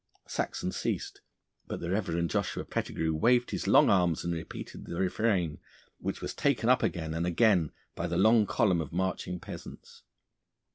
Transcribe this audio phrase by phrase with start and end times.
[0.25, 1.21] Saxon ceased,
[1.67, 5.59] but the Reverend Joshua Pettigrue waved his long arms and repeated the refrain,
[5.99, 10.01] which was taken up again and again by the long column of marching peasants.